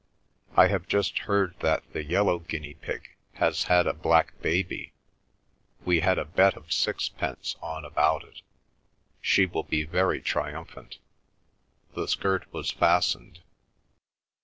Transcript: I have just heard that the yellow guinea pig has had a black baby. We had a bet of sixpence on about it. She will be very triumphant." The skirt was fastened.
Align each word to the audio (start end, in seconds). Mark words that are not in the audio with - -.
I 0.57 0.65
have 0.69 0.87
just 0.87 1.15
heard 1.29 1.53
that 1.59 1.93
the 1.93 2.03
yellow 2.03 2.39
guinea 2.39 2.73
pig 2.73 3.09
has 3.33 3.65
had 3.65 3.85
a 3.85 3.93
black 3.93 4.33
baby. 4.41 4.93
We 5.85 5.99
had 5.99 6.17
a 6.17 6.25
bet 6.25 6.57
of 6.57 6.73
sixpence 6.73 7.55
on 7.61 7.85
about 7.85 8.23
it. 8.23 8.41
She 9.21 9.45
will 9.45 9.61
be 9.61 9.83
very 9.83 10.19
triumphant." 10.19 10.97
The 11.93 12.07
skirt 12.07 12.51
was 12.51 12.71
fastened. 12.71 13.41